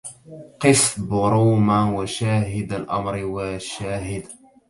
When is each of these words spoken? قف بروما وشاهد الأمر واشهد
قف 0.59 0.99
بروما 0.99 1.91
وشاهد 1.91 2.73
الأمر 2.73 3.23
واشهد 3.25 4.23